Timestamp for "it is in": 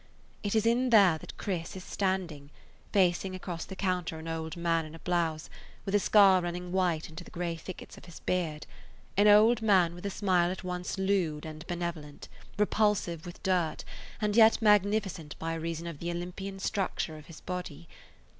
0.41-0.89